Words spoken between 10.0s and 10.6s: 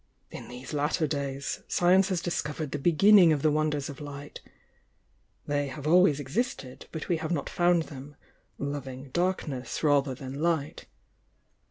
than